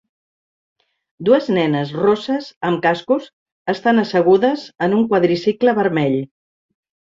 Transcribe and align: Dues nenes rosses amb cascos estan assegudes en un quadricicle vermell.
Dues 1.27 1.49
nenes 1.57 1.91
rosses 2.05 2.47
amb 2.71 2.81
cascos 2.87 3.29
estan 3.75 4.05
assegudes 4.07 4.67
en 4.89 4.99
un 5.03 5.07
quadricicle 5.15 5.79
vermell. 5.85 6.21